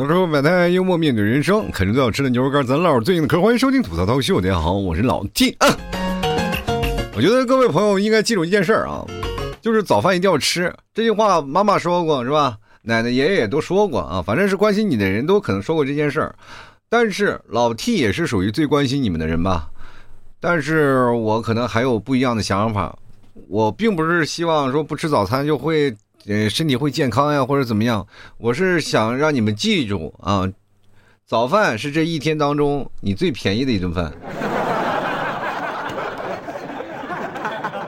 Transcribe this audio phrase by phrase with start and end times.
[0.00, 3.40] 的时候摆摊幽默面对人生，啃着最好吃的牛肉干，咱唠最硬的嗑。
[3.40, 5.50] 欢迎收听吐槽涛秀，大家好，我是老 T。
[5.58, 5.68] 啊。
[7.14, 9.04] 我觉得各位朋友应该记住一件事儿啊，
[9.60, 10.74] 就是早饭一定要吃。
[10.94, 12.56] 这句话妈妈说过是吧？
[12.82, 16.34] 奶奶爷爷也都说过啊，反正是关心你的人都可能说过这件事儿。
[16.88, 19.68] 但是老 T 也是属于最关心你们的人吧？
[20.40, 22.96] 但是我可能还有不一样的想法。
[23.48, 25.94] 我并不是希望说不吃早餐就会，
[26.26, 28.06] 呃，身体会健康呀，或者怎么样。
[28.36, 30.46] 我是想让你们记住啊，
[31.26, 34.12] 早饭是这一天当中你最便宜的一顿饭。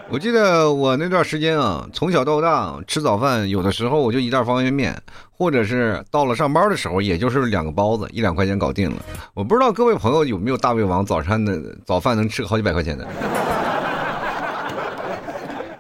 [0.09, 4.95] 我记得我那段时间啊，从小到大吃早饭，有的时候我就一袋方便面，
[5.31, 8.97] 或者是到了上班的时候，也就是两个包子，一两块钱搞定了。
[9.35, 13.07] 我不知道各位朋友有没有大胃王，早餐的早饭能吃个好几百块钱的。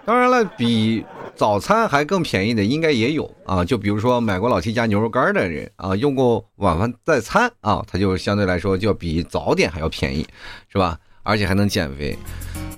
[0.05, 10.26] 当然了，比早餐还更便宜的应该也有啊，就比如说买过老 T 家牛肉干的人啊，用过晚饭代餐啊，他就相对来说就要比早点还要便宜，
[10.68, 10.98] 是吧？
[11.24, 12.16] 而且还能减肥。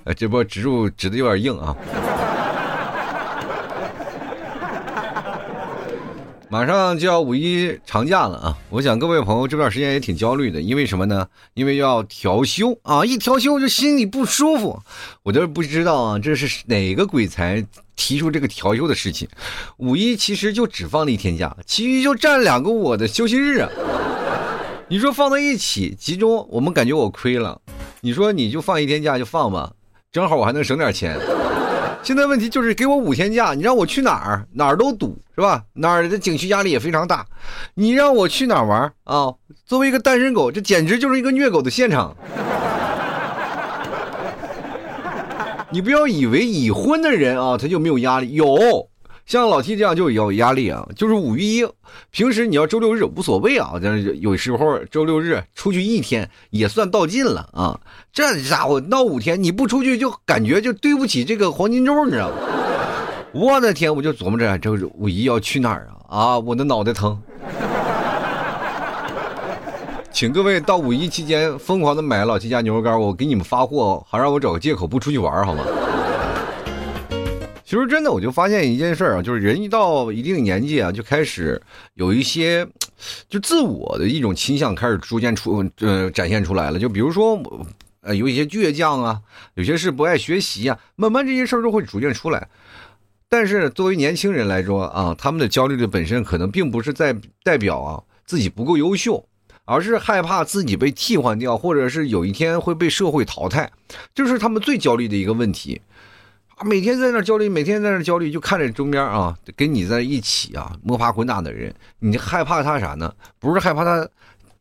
[0.04, 1.76] 呃，这波植入植的有点硬啊。
[6.50, 8.56] 马上就要五一长假了啊！
[8.70, 11.26] 我想各位朋友这段时间也挺焦虑的，因为什么呢？
[11.54, 13.04] 因为要调休啊！
[13.04, 14.80] 一调休就心里不舒服。
[15.24, 19.28] 我就不知道啊，这是哪个鬼才提出这个调休的事情？
[19.78, 23.68] 五一其实就只放了一天假，其余就占两个我的休息日啊！
[24.88, 27.60] 你说放在一起集中，我们感觉我亏了。
[28.00, 29.72] 你说你就放一天假就放吧，
[30.12, 31.18] 正好我还能省点钱。
[32.02, 34.46] 现在问题就是给我五天假，你让我去哪儿？
[34.52, 35.64] 哪儿都堵，是吧？
[35.72, 37.24] 哪儿的景区压力也非常大。
[37.76, 39.32] 你让我去哪儿玩啊？
[39.64, 42.14] 作为一个单身狗，这简直就是一个虐狗的现场。
[45.74, 48.56] 你不要以为已婚的人啊，他就没有压力，有。
[49.26, 51.66] 像老 T 这样就有压力啊，就是五一，
[52.12, 57.80] 平时你要周六日无所谓啊，但是有时候周六日出去一天也算到尽了啊。
[58.12, 62.36] 这家伙闹五天，你不出去就感觉就对不起这个黄金周，你知道吗？
[63.32, 66.16] 我的天，我就琢磨着这五一要去哪儿啊？
[66.16, 67.20] 啊，我的脑袋疼。
[70.14, 75.64] 请各位到五一期间疯狂的买老七家牛肉干，我给你们发货，好让我找个借口不出去玩，好吗？
[77.64, 81.60] 其实真的，我就发现一件事儿啊，就是人一到一定年纪啊，就开始
[81.94, 82.64] 有一些
[83.28, 86.78] 就自我的一种倾向开始逐渐出呃展现出来了。
[86.78, 87.36] 就比如说，
[88.02, 89.20] 呃，有一些倔强啊，
[89.54, 92.48] 有些事不爱学习啊，慢慢这些事儿都会逐渐出来。
[93.28, 99.26] 但是作为年轻人来说啊，他们的焦虑的本身可能并不是在代表啊自己不够优秀，
[99.64, 103.70] 而是害怕自己被替换掉，或者是有一天会被社会淘汰，
[104.14, 105.80] 这是他们最焦虑的一个问题。
[106.56, 113.12] 啊每天在那焦虑，每天在那焦虑，就看着周边啊，跟你在一起啊摸爬滚打的人，你害怕他啥呢？
[113.40, 114.08] 不是害怕他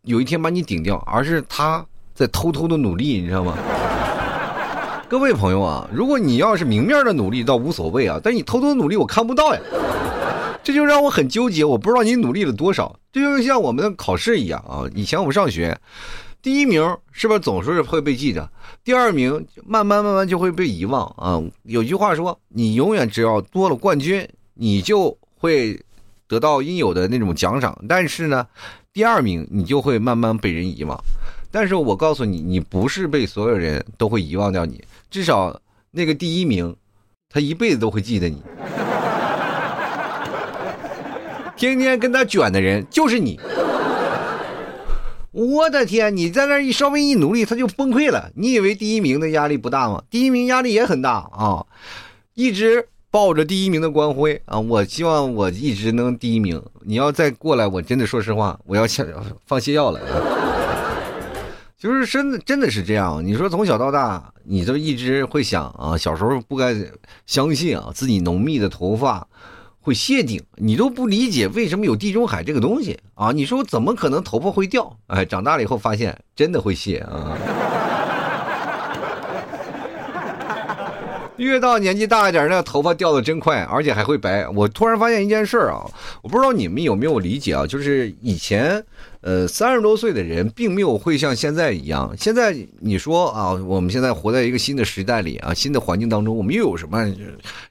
[0.02, 1.85] 有一天把你顶掉，而是他
[2.16, 3.56] 在偷偷的努力，你知道吗？
[5.08, 9.62] 各位朋友啊，如果你要是明面的努力倒无所谓啊，但你偷偷努力我看不到呀，
[10.63, 15.78] 这就让我很纠结，我不知道你努力了多少，这就像我们的考试一样啊，以前我们上学。
[16.41, 18.50] 第一名是不是总是会被记着？
[18.84, 21.41] 第二名慢慢慢慢就会被遗忘啊！
[21.63, 25.79] 有句话说，你永远只要多了冠军，你就会
[26.28, 27.78] 得到应有的那种奖赏。
[27.88, 28.46] 但是呢，
[28.91, 31.02] 第二名你就会慢慢被人遗忘。
[31.50, 35.57] 但是我告诉你，你不是被所有人都会遗忘掉你，至少
[35.91, 36.75] 那个第一名，
[37.29, 38.41] 他一辈子都会记得你。
[41.56, 43.40] 天天跟他卷的人就是你。
[45.31, 46.16] 我的天！
[46.16, 48.30] 你在那一稍微一努力，他就崩溃了。
[48.36, 50.03] 你以为第一名的压力不大吗？
[50.12, 51.66] 第一名压力也很大啊！
[52.36, 54.59] 一直抱着第一名的光辉啊！
[54.59, 56.62] 我希望我一直能第一名。
[56.81, 59.03] 你要再过来，我真的说实话，我要下
[59.47, 60.00] 放泻药了。
[61.80, 63.25] 就是真的，真的是这样。
[63.25, 66.75] 你说从小到大，你都一直会想啊，小时候不该
[67.25, 69.28] 相信啊，自己浓密的头发。
[69.84, 73.34] 会谢顶，你都不理解为什么有地中海这个东西啊？
[73.34, 74.97] 你说我怎么可能头发会掉？
[75.08, 77.38] 哎，长大了以后发现真的会谢啊！
[81.43, 84.47] 越到年纪大一点，那头发掉的真快，而且还会白。
[84.49, 85.85] 我突然发现一件事啊，
[86.22, 87.67] 我不知道你们有没有理解啊？
[87.67, 88.84] 就是以前。
[89.25, 92.13] 呃，三十多岁的人并没有会像现在一样。
[92.19, 97.09] 现在你说啊，我们现在活在一个新的时代里啊，新的环境当中，我们又有什么？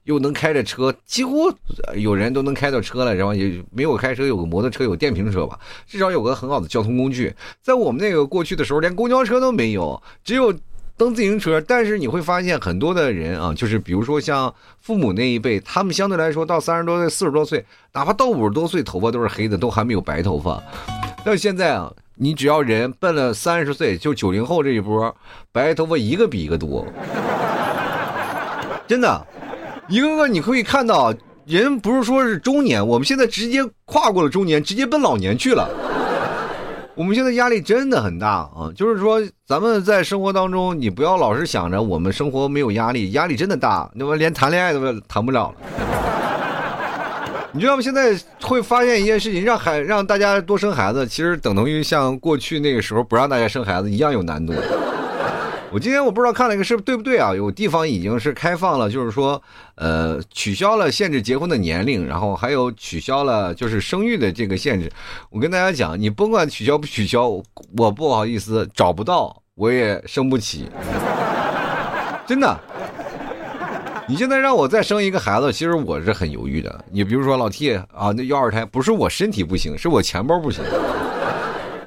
[0.05, 1.53] 又能开着车，几乎
[1.95, 7.31] 有人都能开到车了，然后也没有开车，有个摩托车，有电瓶车吧，至少有个很好的交通工具。
[7.61, 10.55] 在我们那个过去的时候，连公交车都没有，只有
[10.97, 20.63] 蹬自行车，但是你会发现很多的人啊，就是比如说像父母那一辈，他们相对来说到三十多岁、四十多岁，哪怕到五十多岁，头发都是黑的，都还没有白头发。
[21.25, 25.15] 但现在啊，你只要人奔了三十岁，就九零后这一波，
[25.51, 26.87] 白头发一个比一个多，
[28.87, 29.27] 真的，
[29.89, 31.13] 一个个你可以看到，
[31.47, 35.69] 人不是说是中年，我们现在直接跨过了中年，直接奔老年去了。
[36.95, 38.69] 我们现在压力真的很大啊！
[38.77, 45.55] 就是说，咱们在生活当中，你不要老是想着我们生活没有压力，压力真的大，那么连谈恋爱都谈不了了。
[47.53, 47.83] 你知道吗？
[47.83, 54.53] 现在会发现一件事情，让孩让大家多生孩子，其实等同于像过去那个时候不让大家生孩子一样有难度。
[55.73, 57.35] 我今天我不知道看了一个是对不对啊？
[57.35, 59.43] 有地方已经是开放了，就是说，
[59.77, 64.93] 呃，取消了限制结婚的年龄，然后还有取消了就是生育的这个限制。
[65.31, 67.27] 我跟大家讲，你甭管取消不取消，
[67.79, 70.69] 我不好意思找不到，我也生不起，
[72.27, 72.55] 真的。
[74.07, 76.85] 你现在让我再生一个孩子，其实我是很犹豫的。
[76.91, 80.63] 你比如说老 T 啊，那要二胎不是我身体不行，是我钱包不行。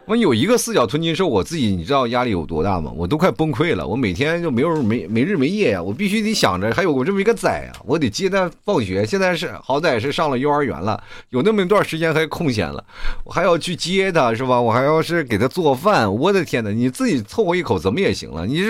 [0.08, 2.92] 我有一个四脚吞金兽，我自己你知道压力有多大吗？
[2.96, 3.88] 我都快崩溃了。
[3.88, 9.04] 我每天就没有没没日没夜呀，我必须得想着还有我这么一个崽啊，我得接他放学。
[9.04, 12.86] 现在是好歹是上了幼儿园了，有那么一段时间还空闲了，
[13.24, 14.62] 我还要去接他，是吧？
[14.62, 16.14] 我还要是给他做饭。
[16.14, 18.70] 我的天哪，你自己凑合一口怎么也行了，你这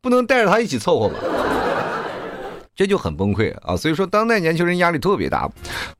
[0.00, 1.14] 不能带着他一起凑合吧？
[2.74, 3.76] 这就很崩溃啊！
[3.76, 5.48] 所以说，当代年轻人压力特别大，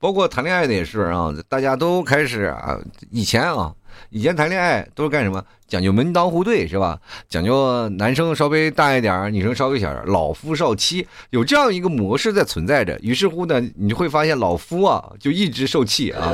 [0.00, 2.76] 包括谈恋爱的也是啊，大家都开始啊，
[3.12, 3.72] 以前啊。
[4.10, 5.42] 以前谈恋爱都是干什么？
[5.68, 6.98] 讲究门当户对是吧？
[7.28, 12.98] 讲究男生稍微大一点女生稍微小点老夫少妻，有这样一个模式在存在着。
[13.00, 16.32] 于是乎呢，你就会发现老夫啊就一直受气啊。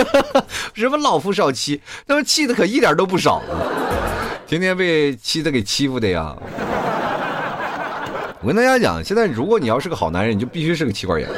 [0.74, 1.80] 什么老夫少妻？
[2.06, 3.42] 那么气的可一点都不少，
[4.46, 6.36] 天天被妻子给欺负的呀。
[8.42, 11.28] 我跟大家讲，现在如果你要是个好男人，你就必须是个妻管严。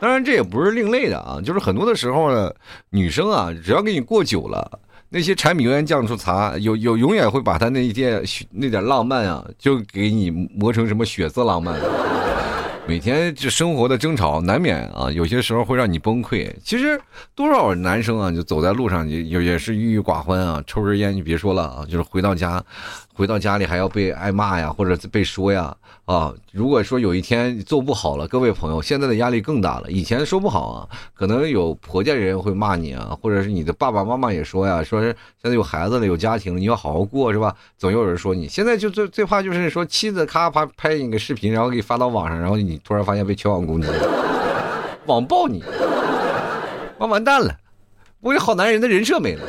[0.00, 2.52] 当然，这也不是另类的啊，就是很多的时候呢，
[2.90, 4.78] 女生啊，只要给你过久了，
[5.08, 11.78] 那些柴米油盐酱醋茶，有有永远会把她那一点那点浪漫啊，就给你磨成什么血色浪漫。
[12.86, 16.50] 每天这生活的争吵难免啊，有些时候会让你崩溃。
[16.64, 16.98] 其实
[17.34, 22.64] 多少男生啊，就走在路上也也是郁郁寡欢啊，抽根烟你别说了啊，就是回到家。
[23.18, 26.32] 回到家里还要被挨骂呀，或者被说呀，啊！
[26.52, 29.90] 如果说有一天做不好了，各位朋友，现在的压力更大了。
[29.90, 35.08] 以前说不好啊，可能有婆家人会骂你啊，或者是你的爸爸妈妈也说呀，说是
[35.42, 37.52] 现在有孩子了，有家庭了，你要好好过，是吧？
[37.76, 38.46] 总有人说你。
[38.46, 43.88] 现在就最最怕就是说妻子咔啪拍你个视频，然后给你发到网上，然后你突然发现被全网攻击，
[45.06, 45.60] 网暴你，
[46.98, 47.52] 完完蛋了，
[48.20, 49.42] 我这好男人的人设没了。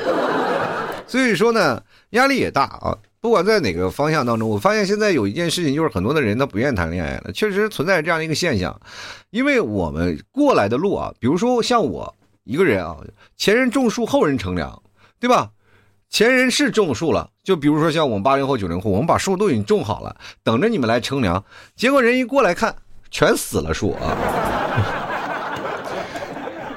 [1.06, 2.98] 所以说呢，压力也大啊。
[3.21, 8.80] 不管在哪个方向当中，我发现现在有一件事情，就是很多的人他不愿意谈恋爱了，确实存在这样的一个现象。
[9.30, 12.95] 因为我们过来的路啊，比如说像我一个人啊，
[13.36, 14.81] 前人种树，后人乘凉，
[15.19, 15.50] 对吧？
[16.10, 21.44] 前人是种树了，就比如说像我们八零后、九零后，我们把树都已经种好了，等着你们来乘凉。
[21.75, 22.74] 结果人一过来看，
[23.12, 24.15] 全死了树啊！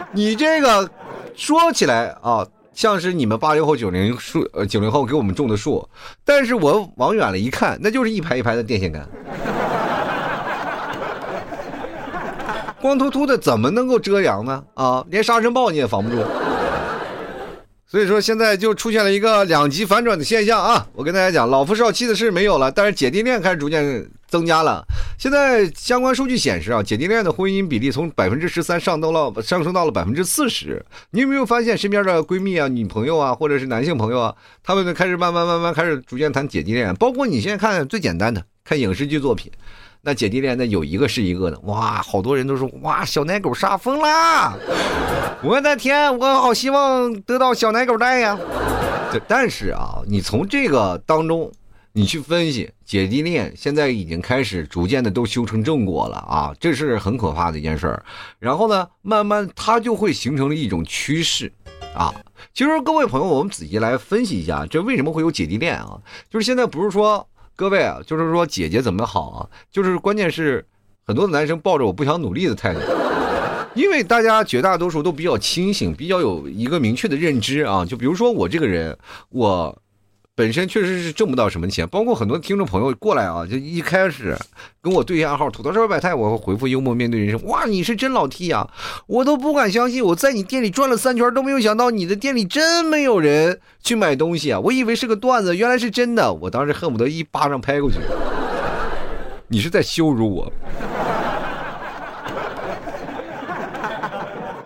[0.13, 0.91] 你这个
[1.37, 2.45] 说起来啊。
[2.75, 5.87] 像是你们八零后、九零树呃九零后给我们种的树，
[6.25, 9.07] 但是我往远了一看，那就是一排一排的电线杆，
[12.81, 14.65] 光秃秃的，怎么能够遮阳呢？
[14.75, 16.25] 啊，连沙尘暴你也防不住。
[17.87, 20.87] 所以说现在就出现了一个两极反转的现象啊！
[20.95, 23.85] 我跟大家讲，老夫少妻的事没有了，但是姐弟恋开始逐渐
[24.33, 24.83] 增加了。
[25.19, 30.83] 现在相关数据显示啊，姐弟恋的婚姻比例从百分之十三上到了上升到了百分之四十。
[31.11, 34.35] 你有没有发现身边的闺蜜啊、女朋友啊，或者是男性朋友啊，
[34.65, 36.95] 他们开始慢慢慢慢开始逐渐谈姐弟恋？
[36.95, 39.53] 包括你现在看最简单的看影视剧作品。
[40.05, 44.55] 那姐弟恋那有一个是一个的，哇，好多人都说哇，小奶狗杀疯啦！
[45.45, 48.37] 我的天，我好希望得到小奶狗带呀！
[49.13, 51.53] 对但是啊，你从这个当中，
[51.95, 58.05] 你去分析姐弟恋，现在已经开始逐渐的都修成正果了啊，这是很可怕的一件事儿。
[58.39, 61.53] 然后呢，慢慢它就会形成了一种趋势
[61.95, 62.15] 啊。
[62.55, 66.01] 其实各位朋友，我们仔细来分析一下，这为什么会有姐弟恋啊？
[66.31, 67.27] 就是现在不是说。
[67.55, 69.49] 各位啊，就是说姐姐怎么好啊？
[69.71, 70.67] 就是关键是
[71.05, 72.81] 很多男生抱着我不想努力的态度，
[73.75, 77.85] 因为大家绝大多数都比较清醒，比较有一个明确的认知啊。
[77.85, 79.79] 就比如说我这个人，我
[80.35, 84.35] 本身确实是挣不到什么钱，包括很多听众朋友过来啊，就一开始
[84.81, 87.47] 跟我对一下号，土豆社会百态，我会回复幽默面对人生。
[87.49, 88.67] 哇，你是真老 T 啊！
[89.07, 94.59] 我都不敢相信，我在你店里转了三圈都没有想到你的店里真没有人去买东西啊！
[94.59, 97.99] 我以为是个段子，原来是真的，我当时恨不得一巴掌拍过去。
[99.49, 100.51] 你是在羞辱我？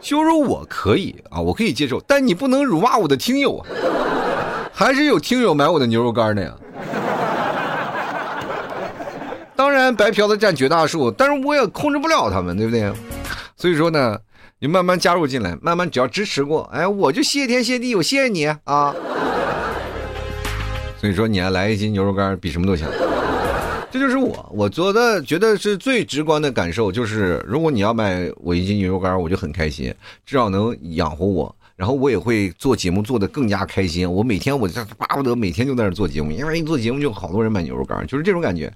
[0.01, 3.67] 羞辱我可以啊，我可以接受，但你不能辱骂我的听友啊！
[4.79, 6.55] 还是有听友买我的牛肉干的呀。
[9.57, 12.93] 当然，白嫖的占绝大数，但是我也控制不了他们，对不对？
[13.57, 14.19] 所以说呢，
[14.59, 18.95] 你慢慢加入进来，慢慢只要支持过，哎，我就谢天谢地，我谢谢你啊。
[21.01, 22.87] 所以说，你还来一斤牛肉干，比什么都强。
[23.91, 29.87] 这就是我，我做的觉得是最直观的感受，就是如果你要买我一斤牛肉干，我就很开心，
[30.27, 31.57] 至少能养活我。
[31.77, 34.11] 然后我也会做节目做的更加开心。
[34.11, 38.73] 我每天我就巴不得每天就在那做节目，因为一做节目就好多人买牛肉干，就是这种感觉。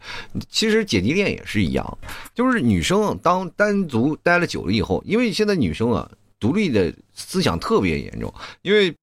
[0.50, 1.98] 其实姐弟恋也是一样，
[2.34, 8.94] 就是女生当单独待了久了以后，因为现在女生啊独立的思想特别严重，因为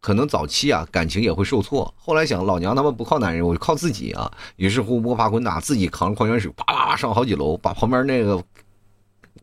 [0.00, 4.30] 可能早期啊感情也会受挫，后来想老娘他妈不靠男人，我就靠自己啊。
[4.56, 8.42] 于是乎摸爬滚打，自己扛着矿泉水啪啪啪上好几楼，把旁边那个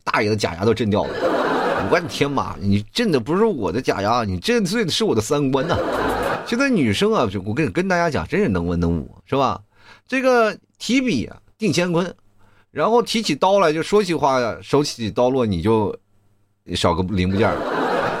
[0.02, 1.53] 大爷的假牙都震掉了。
[1.90, 2.56] 我的天妈！
[2.60, 5.76] 你震的不是我的假牙，你震碎的是我的三观呐！
[6.46, 9.60] 现在女生啊，我跟跟大家讲，真是能文能武，是吧？
[10.06, 12.14] 这个提笔定乾坤，
[12.70, 15.96] 然后提起刀来就说起话呀，手起刀落你就
[16.74, 17.50] 少个零部件。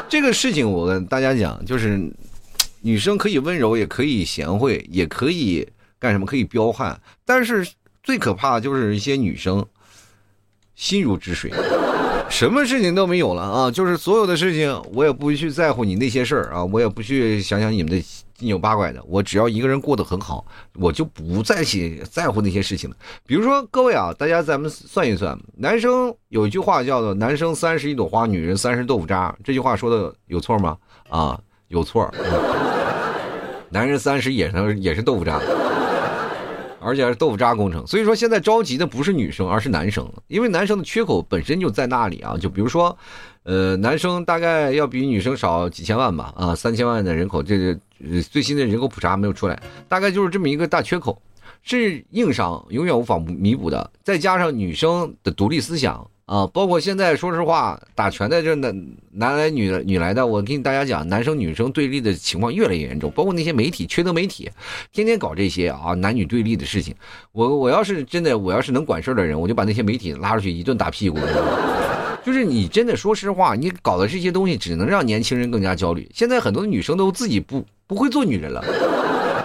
[0.08, 2.00] 这个事情我跟大家讲，就是
[2.80, 5.66] 女生可以温柔，也可以贤惠，也可以
[5.98, 7.66] 干什么，可以彪悍，但是
[8.02, 9.64] 最可怕的就是一些女生
[10.74, 11.52] 心如止水。
[12.34, 13.70] 什么事情都没有了啊！
[13.70, 19.00] 就是所有的事情，我也不去在乎你那些事儿啊，我也不去想想你们的七扭八拐的。
[19.06, 22.96] 我只要一个人过得很好，我就不再去在乎那些事情了。
[23.24, 30.76] 比如说，各位啊，大家咱们算一算，男生有一句话叫做“男生三十一朵花，女人三十豆腐渣”，这句话说的有错吗？
[31.08, 31.38] 啊，
[31.68, 32.12] 有错。
[33.70, 35.40] 男人三十也是也是豆腐渣。
[36.84, 42.36] 而且还是豆腐渣工程，所以说现在着急的不是女生，而是男生，因为男生的缺口本身就在那里啊。
[42.36, 42.96] 就比如说，
[43.44, 47.78] 呃，男生大概要比女生少几千万吧，啊，三千万的人口，这个
[48.30, 51.20] 最新的人口普查没有出来，大概就是这么一个大缺口，
[51.62, 53.90] 是硬伤，永远无法弥补的。
[54.02, 56.06] 再加上女生的独立思想。
[56.26, 63.10] 啊，包括现在，说实话，打拳的这男男来女女来的，我跟大家讲，男生女生对立的情况越来越严重。
[63.10, 64.50] 包括那些媒体，缺德媒体，
[64.90, 66.94] 天天搞这些啊，男女对立的事情。
[67.32, 71.18] 我我要是真的，我要是能管事儿的人，我就把那些媒体拉出去一顿打屁股。
[72.24, 76.10] 就是你真的说实话，你搞的这些东西，只能让年轻人更加焦虑。
[76.14, 78.64] 现在很多女生都自己不不会做女人了。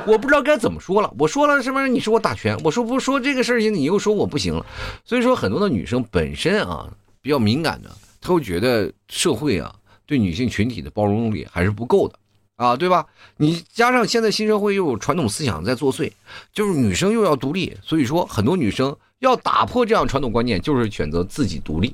[0.10, 1.88] 我不知道该怎么说了，我说了什么？
[1.88, 4.66] 你说我打拳，我说不说这个事情，你又说我不行了。
[5.06, 6.88] 所以说，很多的女生本身啊
[7.22, 7.90] 比较敏感的，
[8.20, 9.74] 她会觉得社会啊
[10.08, 12.16] 对女性群体的包容力还是不够的
[12.56, 13.06] 啊，对吧？
[13.38, 16.12] 你加上现在新社会又有传统思想在作祟，
[16.52, 21.94] 就是女生又要独立，所以说很多女生要打破这样传统观念，就是选择自己独立。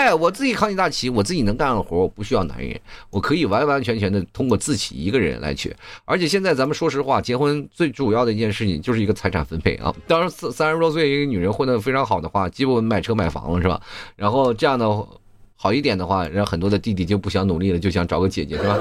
[0.00, 2.80] 哎，我自己扛起大旗，我自己能干的活，我不需要男人，
[3.10, 5.76] 我可以完完全全的通过自己一个人来去。
[6.06, 9.94] 而且现在咱们说实话，结婚最主要的一件事情就是一个财产分配啊。
[10.06, 13.78] 当然，三三十多岁一个女人混得非常好的话，基本买车买房了是吧？
[14.16, 15.06] 然后这样的
[15.54, 18.78] 好一点的话，让很多的弟弟就不想努力了，就想找个姐姐是吧？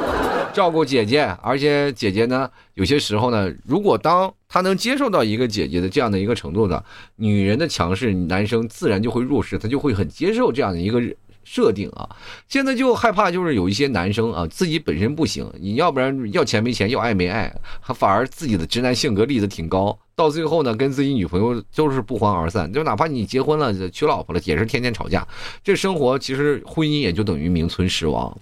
[0.53, 6.84] 照顾姐姐，而且姐姐呢，有些时候呢，如果当他能接受到一个姐姐的这样的一个程度的，
[7.15, 11.01] 女人的强势，男生自然就会弱势，他就会很接受这样的一个
[11.44, 12.10] 设定啊。
[12.48, 22.72] 现在就害怕就是有一些男生啊，自己本身不行，你要不然要钱没钱，要爱没爱，他反而自己的直男性格立得挺高，到最后呢，跟自己女朋友都是不欢而散。
[22.74, 25.25] 就哪怕你结婚了，娶老婆了，也是天天吵架。
[25.63, 28.36] 这生活其实婚姻也就等于名存实亡。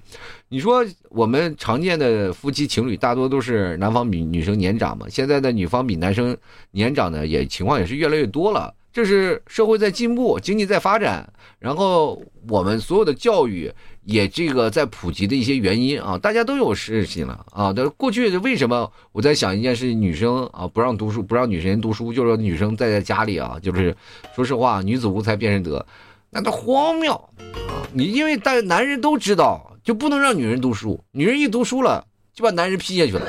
[0.49, 5.05] 你说我们常见的夫妻情侣大多都是男方比女生年长嘛？
[5.09, 6.37] 现在的女方比男生
[6.71, 8.73] 年长的也情况也是越来越多了。
[8.93, 11.27] 这是社会在进步，经济在发展，
[11.59, 13.69] 然后我们所有的教育
[14.05, 17.73] 也这个在普及的一些原因啊，大家都有事情了啊。
[17.75, 23.93] 但过去为什么我在想一件事，女生啊不让读书，不让女生读书，就是女生待在家里啊，就是
[24.33, 25.85] 说实话，女子无才便是德，
[26.29, 27.83] 那都荒谬啊！
[27.93, 29.73] 你因为大男人都知道。
[29.87, 33.25] 就不能让女人读书，女人一读书了，就把男人劈下去了，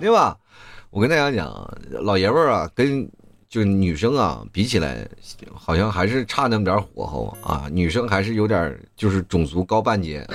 [0.00, 0.34] 对吧？
[0.88, 3.06] 我跟大家讲，老爷们儿啊，跟
[3.46, 5.06] 就女生啊比起来，
[5.52, 7.68] 好像还是差那么点火候啊。
[7.70, 10.26] 女生还是有点就是种族高半截。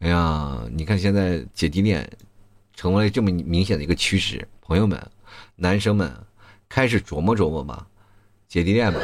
[0.00, 2.10] 哎呀，你看现在姐弟恋
[2.74, 4.44] 成为这么明显的一个趋势。
[4.60, 5.00] 朋友们，
[5.54, 6.12] 男生们
[6.68, 7.86] 开始琢磨琢磨吧，
[8.48, 8.98] 姐弟恋吧。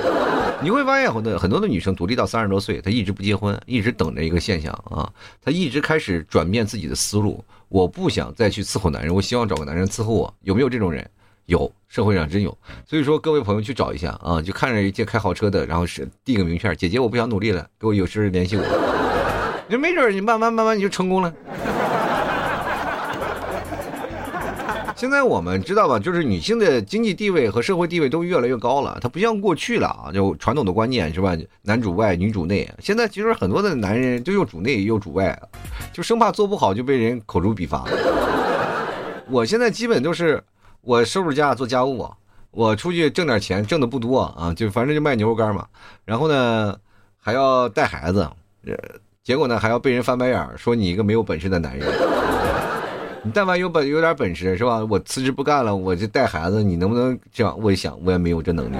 [0.61, 5.09] 你会发现很多很多的女生独立到三十多岁，她一直不结婚，一直等着一个现象啊，
[5.41, 7.45] 她一直开始转变自己的思路。
[7.69, 10.35] 我不想再去伺候男人，我希望找个男人伺候我。
[10.43, 11.09] 有没有这种人？
[11.47, 12.57] 有，社会上真有。
[12.87, 18.63] 所以说，各位朋友去找一下啊，就看着一些开豪车的，然后是递个名片，姐姐我不想努力了，给我有事联系我。
[19.69, 21.33] 你说没准你慢慢慢慢你就成功了。
[24.99, 32.69] 现在我们知道吧，就是女性的经济地位和社会地位都越来越高了，它不像过去了啊，就传统的观念是吧，男主外女主内。
[32.81, 35.41] 现在其实很多的男人就又主内又主外，
[35.93, 37.85] 就生怕做不好就被人口诛笔伐。
[39.29, 40.43] 我现在基本都是
[40.81, 42.11] 我收拾家做家务，
[42.51, 45.65] 我出去挣点钱，挣的不多啊，就反正就卖牛肉干嘛，
[46.05, 46.77] 然后呢
[47.17, 48.29] 还要带孩子，
[49.23, 51.87] 结果呢还要被人翻白眼说你一个没有本事的男人。
[53.23, 54.85] 你但凡有本有点本事是吧？
[54.89, 57.59] 我辞职不干了，我就带孩子，你能不能这样？
[57.61, 58.77] 我一想，我也没有这能力。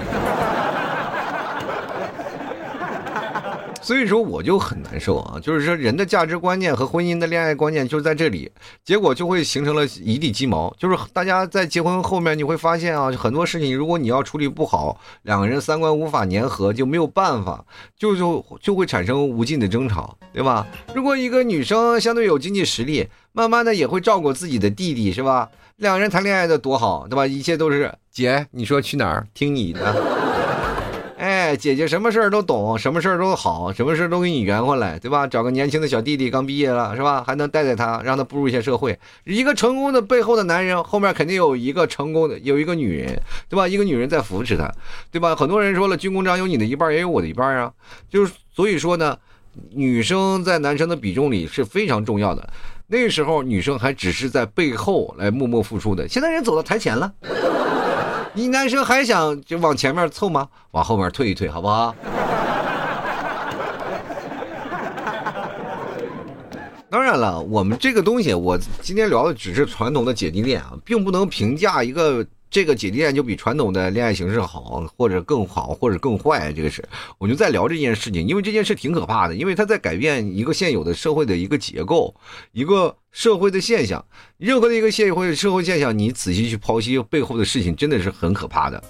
[3.89, 8.51] 所以说我就很难受啊，就是说人的价值观念和婚姻的恋爱观念就在这里，
[8.85, 10.71] 结果就会形成了一地鸡毛。
[10.77, 17.65] 就是大家在结婚后面，你会发现啊，很多事情如果你要处理不好，两个人三观无法粘合，就没有办法，
[17.97, 20.67] 就就就会产生无尽的争吵，对吧？
[20.93, 25.49] 如果一个女生相对有经济实力，慢慢的也会照顾自己的弟弟，是吧？
[25.77, 27.25] 两个人谈恋爱的多好，对吧？
[27.25, 29.25] 一切都是姐，你说去哪儿？
[29.33, 30.18] 听你的。
[31.55, 35.27] 姐姐什么事儿都懂，什么事儿都好，什么事儿都给你圆回来，对吧？
[35.27, 37.23] 找个年轻的小弟弟，刚毕业了，是吧？
[37.25, 38.97] 还能带带他，让他步入一下社会。
[39.25, 43.67] 一个成功的背后的男人，后面肯定有一个成功的，有一个女人，对吧？
[43.67, 44.71] 一个女人在扶持他，
[45.11, 45.35] 对吧？
[45.35, 47.71] 很多人说了，军功章有你的一半，也有我的一半啊。
[48.09, 49.17] 就是所以说呢，
[49.71, 52.49] 女生在男生的比重里是非常重要的。
[52.91, 57.13] 那时候女生还只是在背后来默默付出的，现在人走到台前了。
[58.33, 60.47] 你男生还想就往前面凑吗？
[60.71, 61.95] 往后面退一退，好不好？
[66.89, 72.25] 当然了，我们这个东西，我今天聊的只是传统的姐弟恋啊，并不能评价一个。
[72.51, 76.51] 这个姐弟恋就比传统的恋爱形式好，或者更好，或者更坏。
[76.51, 76.83] 这个是，
[77.19, 82.15] 我就在聊这件事情，因为这件事挺可怕的，因为它在改变一个现有的社会的一个结构，
[82.51, 84.03] 一个社会的现象。
[84.37, 88.83] 任何的一个社会社会现象，你仔细去剖析背后的事情，真的是很可怕的。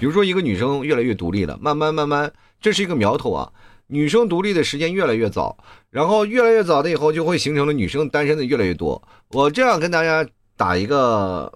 [0.00, 3.48] 比如说，一个女生越来越独立了，慢慢慢慢，这是一个苗头啊。
[3.86, 5.56] 女生独立的时间越来越早，
[5.90, 9.00] 然后越来越早的以后，就会形成了女生单身的越来越多。
[9.30, 11.52] 我这样跟大家打一个。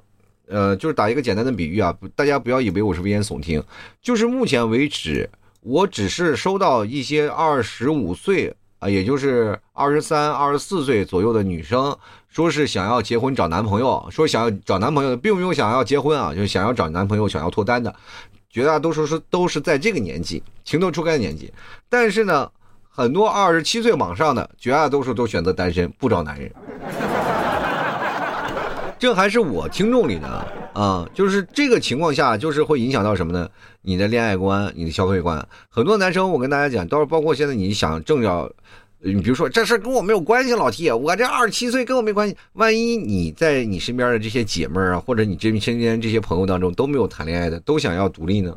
[0.49, 3.63] 呃，就是打一个简单的比喻啊，大家不要以为我是危言耸听，
[4.01, 5.29] 就是目前为止，
[5.61, 11.97] 我只是收到一些二十五岁啊，也就是二十三、二十四岁左右的女生，
[12.29, 17.95] 说是想要结婚找男朋友，说想要找男朋友，并没有想要结婚啊，就想要找男朋友，想要脱单的，
[18.49, 21.53] 绝大多数是都是在这个年纪，情窦初开的年纪，
[21.89, 22.51] 但是呢，
[22.89, 26.51] 很多二十七岁往上的，绝大多数都选择单身，不找男人。
[28.99, 30.27] 这还是我听众里的
[30.75, 33.49] 啊，就是这个情况下，就是会影响到什么呢？
[33.83, 35.47] 你的恋爱观，你的消费观。
[35.69, 38.51] 很多男生，我跟大家讲，到时候包括现在你想正要，
[39.01, 42.37] 你比如说这事跟我没有关系，老 T，我这二十七岁跟我没关系。
[42.55, 48.53] 万一你在你身边的这些姐妹啊，或者你这身边这些朋友当中都没有谈恋爱的，都想要独立呢？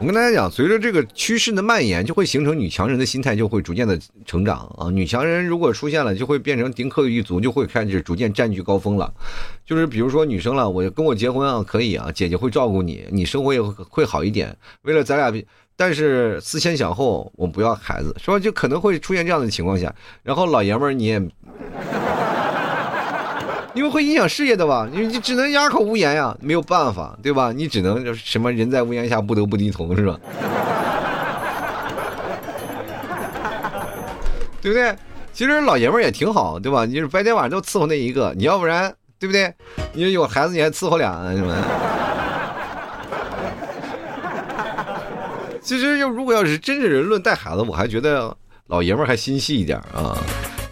[0.00, 4.90] 我跟大家讲，随着这个趋势的蔓延，就会形成女强人的心态就会逐渐的成长啊。
[4.90, 9.12] 女强人如果出现了，就会变成丁克一族，就会开始逐渐占据高峰了。
[9.64, 14.54] 就是比如说女生了，我跟我结婚啊，可以啊，姐姐会照顾你，你生活也会好一点。
[14.82, 15.32] 为了咱俩，
[15.76, 18.38] 但是思前想后，我不要孩子，是吧？
[18.38, 21.22] 就可能会出现这样的情况下，然后老爷们儿你也。
[23.74, 27.50] 因为会影响事业的吧，你你只能哑口无言呀，没有办法，对吧？
[27.52, 30.18] 你只能什么人在屋檐下不得不低头，是吧？
[34.62, 34.94] 对不对？
[35.32, 36.84] 其实老爷们儿也挺好，对吧？
[36.84, 39.52] 你是白天晚上都伺候那一个，你要不然，对不对？
[39.92, 41.56] 你有孩子你还伺候俩，是吧？
[45.60, 48.36] 其实要如果要是真是人论带孩子，我还觉得
[48.68, 50.16] 老爷们儿还心细一点啊。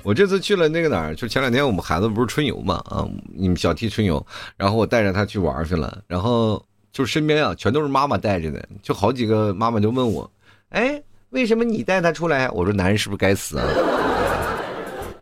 [0.02, 4.24] 我这次去了那个哪儿，就前两天我们孩子不是春游嘛，啊，你们小 T 春游，
[4.56, 10.28] 然后我带着他去玩去了，然后就身边啊全都是妈妈带着的，就好几个妈妈就问我，
[10.70, 12.50] 哎，为什么你带他出来？
[12.50, 13.66] 我说男人是不是该死啊？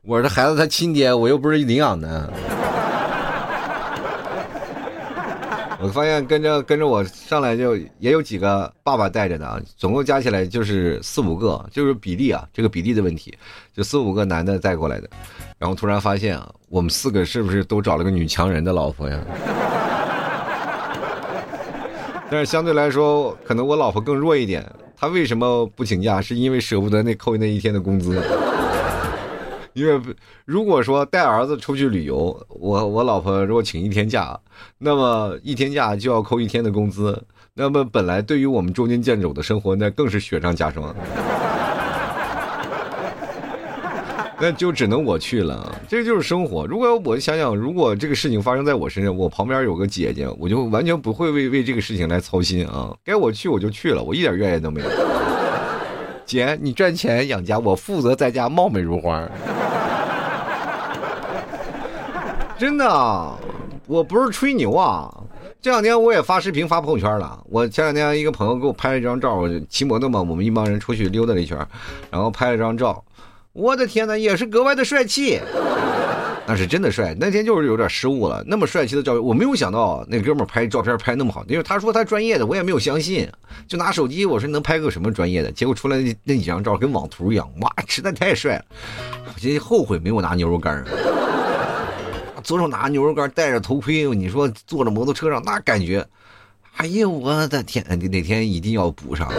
[0.03, 2.33] 我说这孩子他亲爹，我又不是领养的。
[5.83, 13.35] 我发现跟着跟着我上来就也有几个爸爸带着的，总共加起来就是四五个，就是比例啊，这个比例的问题，
[13.75, 15.09] 就四五个男的带过来的。
[15.59, 19.19] 然后突然发现啊，我们四个是不是都找了个女强人的老婆呀？
[22.31, 24.65] 但是相对来说，可能我老婆更弱一点。
[24.95, 26.21] 她为什么不请假？
[26.21, 28.23] 是因为舍不得那扣那一天的工资。
[29.81, 29.99] 因为
[30.45, 34.39] 如果说带儿子出去旅游，我我老婆如果请一天假，
[34.77, 37.19] 那么一天假就要扣一天的工资。
[37.55, 40.95] 那么本来对于我们捉襟见肘的生活，那更是雪上加霜。
[44.39, 46.67] 那就只能我去了，这就是生活。
[46.67, 52.95] 如果我想想，如果这个事情发生在我身上，我旁边有个姐姐，我就完全不会为为这个事情来操心啊。
[53.03, 54.89] 该我去我就去了，我一点怨言都没有。
[56.25, 59.29] 姐，你赚钱养家，我负责在家貌美如花。
[62.61, 63.39] 真的，
[63.87, 65.11] 我不是吹牛啊。
[65.63, 67.43] 这两天我也发视频发朋友圈了。
[67.49, 71.57] 我前两天一个朋友给我拍了一张照，骑摩托嘛，我们一帮人出去溜达了一圈，
[72.11, 73.03] 然后拍了张照。
[73.55, 75.41] 我的天哪，也是格外的帅气，
[76.47, 77.17] 那是真的帅。
[77.19, 83.27] 那天就是有点失误了，那么帅气的照片，我没有想到那哥们拍照片拍那么好，因为他说他专业的，我也没有相信。
[83.67, 85.51] 就拿手机，我说能拍个什么专业的？
[85.51, 88.65] 结果出来那那几张照跟网图一样，哇，实在太帅了。
[89.29, 90.85] 我今天后悔没有拿牛肉干
[92.43, 96.07] 左手拿牛肉干，戴着头盔，你说坐着摩托车上那感觉，
[96.77, 99.31] 哎呀，我的天，哪天一定要补上。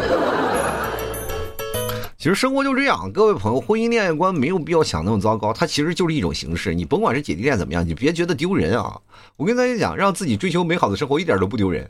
[2.18, 6.72] 其实生活就这样，各位朋友，婚姻恋爱观没有必要想那么糟糕，它其实就是一种形式。
[6.72, 8.96] 你甭管是姐弟恋怎么样，你别觉得丢人啊！
[9.38, 11.88] 我跟大家讲，让自己追求美好的生活一点都不丢人。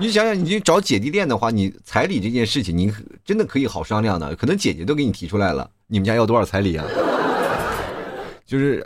[0.00, 2.92] 你想想，你去找姐弟恋的话，你彩礼这件事情，你
[3.24, 4.34] 真的可以好商量的。
[4.34, 6.84] 可能姐姐都给你提出来了，你们家要多少彩礼啊？
[8.44, 8.84] 就是，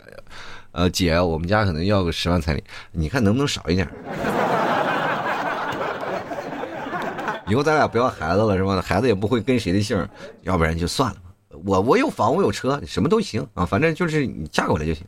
[0.75, 2.61] 呃，姐，我们家可能要个十万彩礼，
[2.91, 3.87] 你看能不能少一点？
[7.47, 8.83] 以后咱俩不要孩子了是吧？
[8.85, 10.05] 孩子也不会跟谁的姓，
[10.41, 11.15] 要不然就算了。
[11.63, 15.05] 我我有房，我有车，什么都行啊，反正就是你嫁过来就行。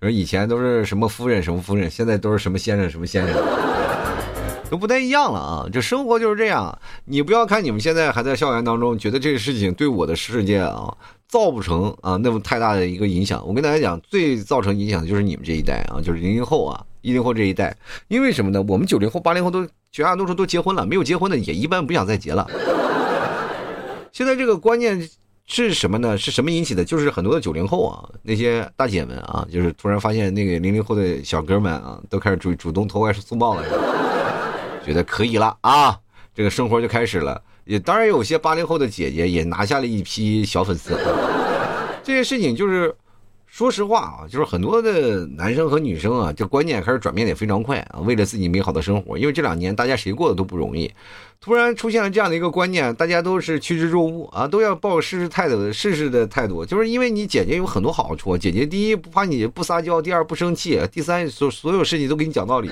[0.00, 3.34] 说 以前都是什么夫人什么夫人，现在都是什么先生什么先生，
[4.70, 5.66] 都不太一样了啊！
[5.72, 6.76] 这生活就是这样。
[7.04, 10.92] 你不要看你们现在还在校园当中，觉得这个事情对我的世界啊
[11.28, 13.46] 造不成啊那么太大的一个影响。
[13.46, 16.84] 我跟大家讲，最造成影响的就是你们这一代啊，就是零零后啊。
[17.02, 17.76] 一零后这一代，
[18.08, 18.60] 因为什么呢？
[18.66, 22.44] 我们九零后、八零后都绝大多数都结婚了，没有结婚的也一般不想再结了。
[24.10, 25.08] 现在这个观念
[25.46, 26.18] 是什么呢？
[26.18, 26.84] 是什么引起的？
[26.84, 33.62] 就是很多的九零后啊，那些大姐们啊，就是突然发现那个零零后的小哥们啊，都开始主主动投怀送抱了，
[34.86, 35.98] 觉得可以了啊，
[36.34, 37.42] 这个生活就开始了。
[37.64, 40.96] 也当然有些八零后的姐姐也拿下了一批小粉丝。
[42.02, 42.94] 这件事情就是。
[43.48, 48.00] 说实话啊，就是很多的男生和女生啊，这观念开始转变的也非常快啊。
[48.00, 50.92] 为了自己美好的生活，因为这两年大家谁过得都不容易，
[51.40, 56.66] 突然出现了这样的一个观念，大家都是趋之若鹜啊，都要抱试试态度、试试的态度。
[56.66, 62.68] 就是因为你姐姐有很多好处，姐姐第一不怕你不撒娇，第二不生气，第三所所有事情都给你讲道理。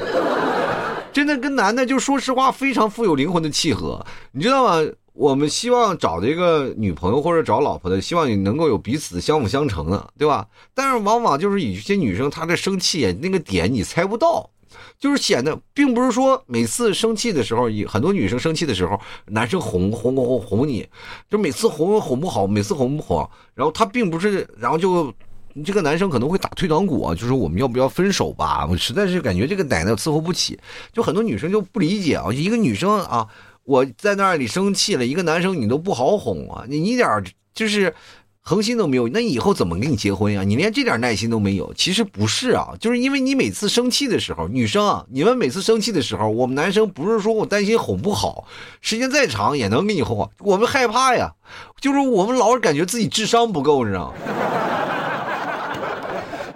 [1.15, 4.91] 真的跟男的就说实话，非常富有灵魂的契合，你知道吗？
[5.13, 10.45] 我们希望找这个女朋友或者找老婆的，希望你能够有彼此相辅相成的，对吧？
[10.75, 14.51] 但是往往就是有些女生她的生气那个点你猜不到，
[14.99, 20.85] 就是显得并不是说每次生气的时候，很多女生生气的时候，男生哄哄哄哄你，
[21.31, 25.15] 就每次哄哄不好，每次哄不好，然后他并不是，然后就
[25.63, 28.67] 这个男生可能会打退堂鼓啊，就说我们要不要分手吧？
[28.69, 30.59] 我实在是感觉这个奶奶伺候不起，
[30.93, 33.29] 就很多女生就不理解啊，一个女生啊。
[33.65, 37.95] 我在那里生气了，一个男生你都不好哄啊，你一点就是
[38.43, 40.43] 恒心都没有，那以后怎么跟你结婚呀？
[40.43, 41.73] 你连这点耐心都没有。
[41.73, 48.47] 其实不是啊，就是因为你每次生气的时候，女生啊，你们每次生气的时候，我们男生不是说我担心哄不好，
[48.83, 51.33] 时间再长也能给你哄好，我们害怕呀，
[51.81, 54.74] 就是我们老是感觉自己智商不够，你知道吗？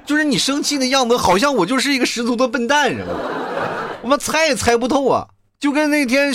[0.09, 3.14] 就是你生气的样子，好像我就是一个十足的笨蛋似的，
[4.01, 5.29] 我们猜也猜不透啊，
[5.61, 6.33] 就跟那天。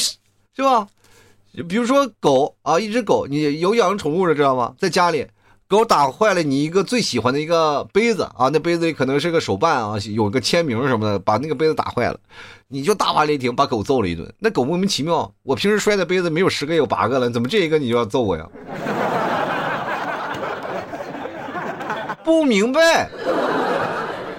[0.56, 0.88] 是吧？
[1.68, 4.76] 比如说狗啊，一只狗，你有养宠物的知道吗？
[4.78, 5.26] 在家里，
[5.68, 12.20] 狗打坏了你一个最喜欢的一个杯子啊，那杯子里可能是个手办啊，有个签名什么的，把那个杯子打坏了，
[12.68, 14.32] 你就大发雷霆把狗揍了一顿。
[14.38, 18.48] 那狗莫名其妙，我平时摔的杯子没有十个有八个了，怎么这一个你就要揍我呀？
[22.24, 23.10] 不明白。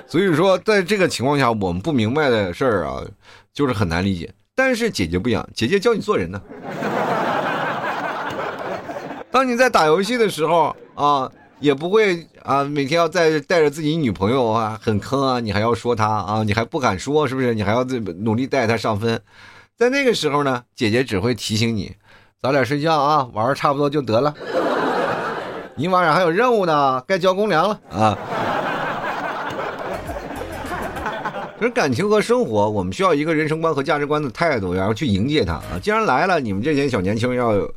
[0.07, 3.03] 所以说，在这个情况下，我们不明白的事儿啊，
[3.53, 4.33] 就是很难理解。
[4.55, 6.41] 但是姐姐不一样，姐姐教你做人呢。
[9.31, 17.53] 当你在打游戏的时候啊，也不会啊，每天要带带着自己女朋友啊，很坑啊，你还要说她啊，你还不敢说，是不是？
[17.53, 19.21] 你还要努力带她上分，
[19.77, 21.97] 在那个时候呢，姐姐只会提醒你，
[22.41, 24.33] 早点睡觉啊，玩差不多就得了。
[25.77, 28.17] 你晚上还有任务呢，该交公粮了啊。
[31.59, 35.79] 可是感情和生活，我们需要一个人生观和价值观的态度，然后去迎接它啊！
[35.83, 37.69] 既然来了，你们这些小年轻人要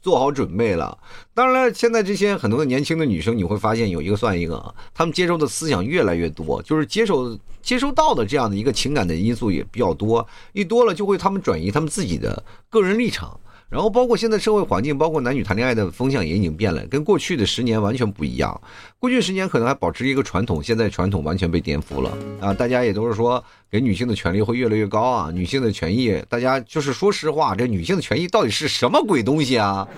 [0.00, 0.96] 做好准备了。
[1.34, 13.38] 当然了，现在这些很多的年轻的女生，你会发现有一个算一个啊，她们接受的思想越来越多，就是接受接收到的这样的一个情感的因素也比较多，一多了就会他们转移他们自己的个人立场。
[13.70, 18.60] 然后包括现在社会环境，包括男女谈恋爱的风向也已经变了，跟过去的十年完全不一样。
[18.98, 22.52] 过去十年可能还保持一个传统，现在传统完全被颠覆了啊！
[22.52, 29.86] 大家也都是说，给女性的权利会越来越高啊，女性的权益，大家就是说实话，这女性的权益到底是什么鬼东西啊？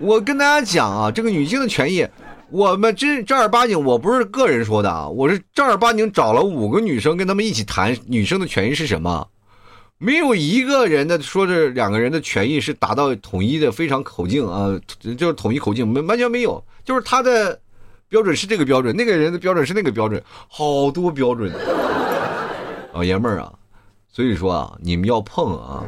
[0.00, 2.08] 我跟大家讲啊，这个女性的权益，
[2.50, 9.28] 我们真正儿八经，我不是个人说的啊，我是正儿八经找了五个女生，跟他们一起谈女生的权益是什么。
[9.98, 14.78] 没有一个人的说这两个人的权益是达到统一的非常口径啊，
[15.16, 17.58] 就是统一口径，没完全没有，就是他的
[18.08, 21.50] 标准是这个标准，那个人的标准是那个标准，好多标准，
[22.92, 23.50] 老 爷们儿啊，
[24.12, 25.82] 所以说啊，你们要碰啊，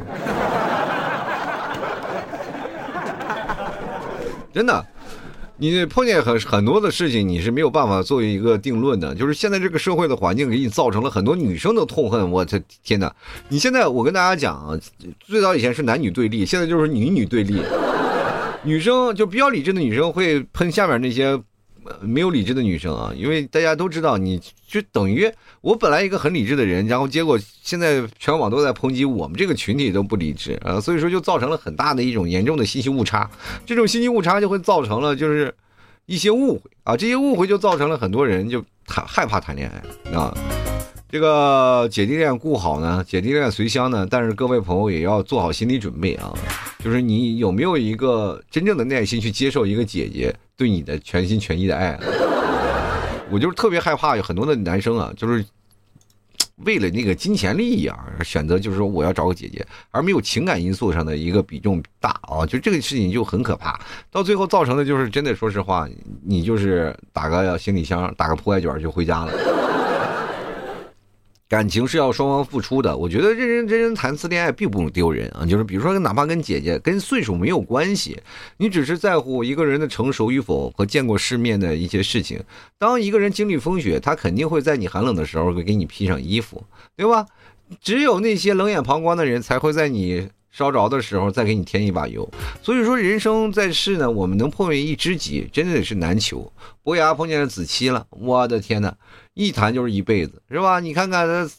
[4.51, 4.85] 真的。
[5.59, 9.13] 你碰见很很多的事情，你是没有办法作为一个定论的。
[9.13, 12.31] 就是现在这个社会的环境给你造成了很多女生的痛恨。
[12.31, 13.13] 我的天哪！
[13.49, 14.79] 你现在我跟大家讲啊，
[15.19, 17.61] 最早以前是男女对立，现在就是女女对立。
[18.63, 21.39] 女生就比较理智的女生会喷下面那些。
[22.01, 33.29] 没有理智的女生啊，因为大家都知道，你就等于我本来一个很理智的人，然后结果现在全网都在抨击我们这个群体都不理智啊，所以说就造成了很大的一种严重的信息误差，
[33.65, 35.53] 这种信息误差就会造成了就是
[36.05, 40.35] 一些误会啊，这些误会就造成了很多人就谈害怕谈恋爱啊。
[41.11, 46.31] 这个姐弟恋顾好呢，姐弟恋随香呢，但是各位朋友也要做好心理准备啊，
[46.83, 51.99] 就是你有没有一个真正的耐心去接受一个姐姐对你的全心全意的爱？
[53.29, 55.45] 我就是特别害怕有很多的男生啊，就是
[56.65, 63.77] 为了那个金钱利益啊，选择就是说我要找个姐姐，而没有情感因素上的一个比重大啊，就这个事情就很可怕，
[64.09, 65.87] 到最后造成的就是真的，说实话，
[66.23, 69.33] 你就是打个行李箱，打个铺盖卷就回家了。
[71.49, 75.43] 感情是要双方付出的，我觉得认认真真谈次恋爱并不丢人啊。
[75.45, 78.21] 就是比如说，哪怕跟姐姐，跟岁数没有关系，
[78.57, 82.39] 你只是在乎一个人的成熟与否和见过世面的一些事情。
[82.77, 86.63] 当一个人经历风雪，他肯定会在你寒冷的时候会给你披上衣服，
[86.95, 87.25] 对吧？
[87.81, 90.29] 只有那些冷眼旁观的人，才会在你。
[90.51, 92.27] 烧着的时候再给你添一把油，
[92.61, 96.51] 所以说人生在世呢，我们能碰见一知己真的是难求。
[96.83, 98.95] 伯牙碰见了子期了，我的天哪，
[99.35, 100.79] 一谈就是一辈子，是吧？
[100.79, 101.49] 你看看他，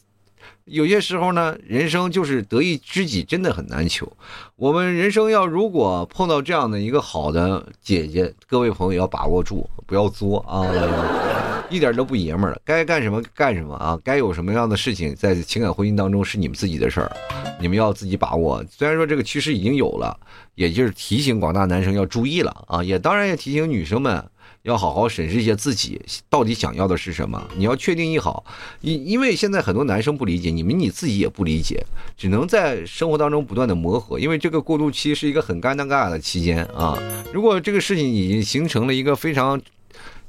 [0.65, 4.11] 有些时候呢，人生就是得一知己真的很难求。
[4.57, 10.65] 我们人生要如果碰到这样的一个好的姐姐，各位朋友要把握住，不要作啊。
[11.71, 13.97] 一点都不爷们了，该干什么干什么啊！
[14.03, 17.17] 该有什么样的事情在情感婚姻当中是你们自己的事儿，
[17.61, 18.61] 你们要自己把握。
[18.69, 20.19] 虽然说这个趋势已经有了，
[20.57, 22.83] 也就是提醒广大男生要注意了啊！
[22.83, 24.21] 也当然也提醒女生们
[24.63, 27.43] 要好好审视一下自己到底想要的是什么。
[27.57, 28.45] 你要确定一好，
[28.81, 31.85] 因因为现在很多男生不理解你们，你自己也不理解，
[32.17, 34.19] 只能在生活当中不断的磨合。
[34.19, 36.99] 因为这个过渡期是一个很尴尬的期间啊！
[37.33, 39.61] 如果这个事情已经形成了一个非常。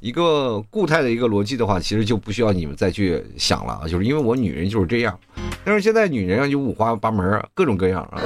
[0.00, 5.16] 一个固态的一个逻辑的话，其实就不需要你们再去想了啊，就是因为我女人就是这样。
[5.64, 8.20] 但是现在女人啊，就五花八门，各种各样啊，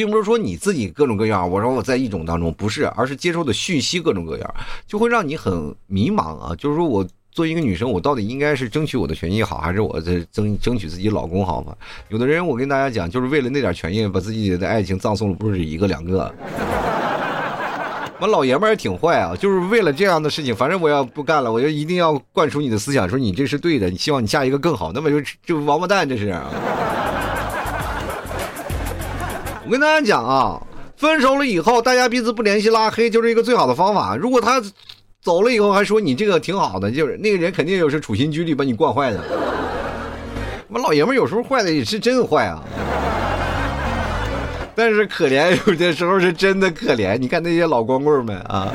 [0.00, 1.50] 并不是说你自己各种各样。
[1.50, 4.54] 我说我在一种当中不是，而是接受的讯息各种各样，
[4.86, 6.56] 就会让你很迷茫啊。
[6.56, 11.76] 就是说我作为一个女生，我到底应该是争取我的权益好，还是我在争争取自己老公好嘛？
[12.08, 16.34] 有的人我跟大家讲，就是为了那点权益，把自己的爱情葬送了，不是一个两个。
[18.22, 26.34] 我老爷们也挺坏啊，就是为了这样的事情，反正我要不干了，我就一定要灌输你的思想，说你这是对的，你希望你下一个更好，那么就就王八蛋这是。
[29.70, 30.60] 我跟大家讲啊，
[30.96, 34.16] 分手了以后，大家彼此不联系，拉黑就是一个最好的方法。
[34.16, 34.60] 如果他
[35.22, 39.22] 走了以后还说你这个挺好的，就是那个人肯定又是处心积虑把你惯坏的。
[40.66, 42.64] 我老爷们有时候坏的也是真坏啊。
[44.74, 47.16] 但是可怜，有的时候是真的可怜。
[47.16, 48.74] 你看那些老光棍们啊，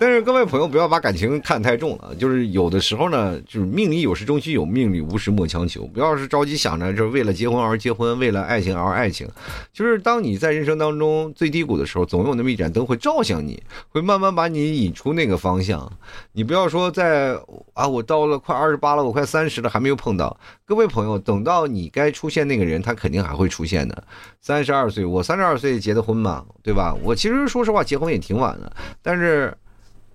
[0.00, 5.86] 但是各位朋友不要把感情看太重了，就是有的时候呢，就是命里有时终须有，命里无时莫强求。
[5.88, 9.28] 不要是着急想着就是为了结婚而结婚，为了爱情而爱情。
[9.72, 15.90] 就是当你在人生当中最低谷的时候，总有那么一盏灯会照向你，会慢慢把你引出那个方向。
[16.32, 17.36] 你不要说在
[17.74, 20.38] 啊，我到了快二十八了，我快三十了还没有碰到。
[20.64, 24.04] 各位朋友，等到你该出现那个人，他肯定还会出现的。
[24.40, 26.94] 三十二岁，我三十二岁结的婚嘛，对吧？
[27.02, 29.52] 我其实说实话，结婚也挺晚的，但是。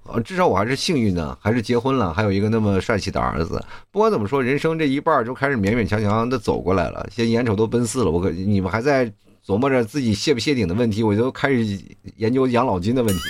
[0.06, 3.63] 呃，至少我还是幸运的，还是结婚了，还有一个那么帅气的儿子。
[3.92, 7.08] 不管怎么说，人生这一半就开始勉勉强强的走过来了。
[7.12, 9.12] 现在眼瞅都奔四了，我可你们还在
[9.46, 11.80] 琢磨着自己谢不谢顶的问题，我就开始
[12.18, 13.22] 研究养老金的问题。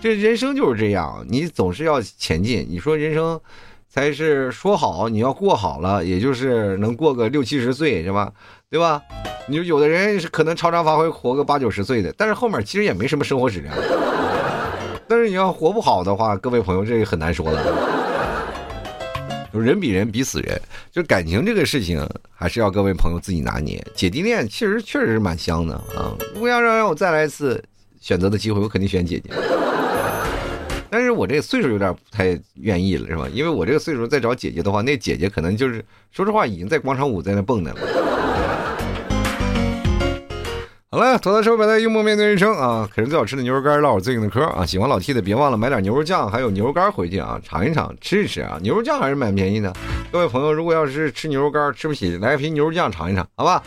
[0.00, 2.66] 这人生就是这样，你总是要前进。
[2.68, 3.40] 你说人生
[3.88, 8.32] 才是说好你要过好了，也就是能过个六七十岁是吧？
[8.70, 9.02] 对吧？
[9.48, 13.74] 你说有的人是可能超常发挥，活个八九十岁的，但是后面其实也没什么生活质量。
[15.08, 17.62] 但是你要活不好的话，各位朋友，这个很难说的。
[19.52, 20.60] 就人比人比死人，
[20.92, 23.82] 就感情这个事情，还是要各位朋友自己拿捏。
[23.94, 26.14] 姐弟恋其实确实是蛮香的啊！
[26.34, 27.62] 如果要让让我再来一次
[28.00, 29.30] 选择的机会，我肯定选姐姐。
[30.90, 33.28] 但是我这个岁数有点不太愿意了，是吧？
[33.32, 37.78] 因为我这个岁数再找姐姐的话，那姐姐可能就是说实话，已经在广场舞在那蹦的了。
[40.88, 42.88] 好了，吐槽说百态，幽默面对人生啊！
[42.94, 44.64] 啃着最好吃的牛肉干，唠会最近的嗑啊！
[44.64, 48.56] 喜欢老 T 的，别忘了买点牛肉酱，还有牛肉干回去啊，尝一尝，吃一吃啊！
[48.62, 49.74] 牛肉酱还是蛮便宜的。
[50.12, 53.60] 各位朋友，如果要是吃牛肉干吃不起，来瓶牛肉酱尝一尝，好吧？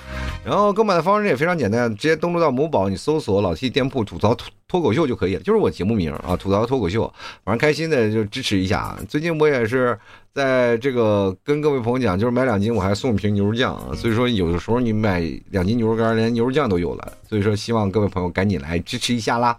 [0.45, 4.34] 然后购买的方式也非常简单，直接登录到某宝，你搜索老 T 店铺吐槽
[4.69, 8.99] 脱口秀就可以了，就是我节目名啊，吐槽脱口秀，反正开心的就支持一下啊。
[9.10, 9.99] 最近我也是
[10.39, 19.58] 在这个跟各位朋友讲，就是买两斤我还送一瓶牛肉酱啊，所以说有的时候你买两斤牛肉干连牛肉酱都有了，所以说希望各位朋友赶紧来支持一下啦。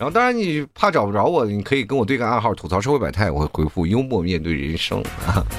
[0.00, 5.46] 后当然你怕找不着我，你可以跟我对个暗号，吐槽社会百态，我会回复幽默面对人生啊。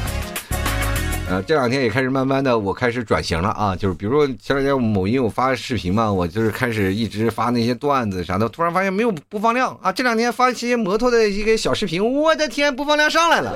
[1.30, 13.54] 呃，这两天也开始慢慢的，我开始转型了啊，就是比如说前两天某音我发视频嘛，我就是开始一直发那些段子啥的，突然发现没有播放量啊，这两天发一些摩托的一个小视频，我的天，播放量上来了。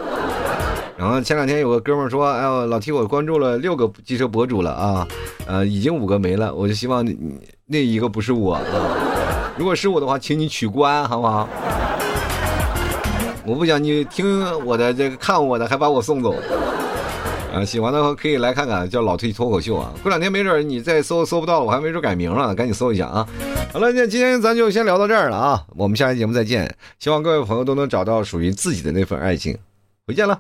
[1.02, 5.08] 然后前两天有个哥们说，哎呦，老提我关注了六个机车博主了啊，
[5.48, 7.04] 呃，已经五个没了，我就希望
[7.66, 8.62] 那一个不是我啊，
[9.58, 11.50] 如果是我的话，请你取关好不好？
[13.48, 16.36] 我不想你听我的这个看我的还把我送走。
[17.52, 19.92] 啊，喜欢的话可以来看看，叫老 T 脱口秀啊。
[20.04, 23.28] 过两天没准你再搜搜不到，我还没准改名了，赶紧搜一下啊。
[23.74, 26.76] 好了，那今天咱就先聊到这儿了啊，我们下期节目再见。
[27.00, 29.58] 希望各位朋友都能找到属于自己的那份爱情，
[30.06, 30.40] 回见了。